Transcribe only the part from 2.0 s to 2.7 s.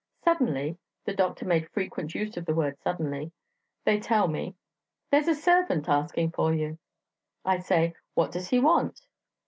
use of this